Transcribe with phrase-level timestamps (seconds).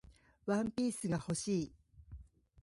[0.47, 1.71] ワンピースが欲しい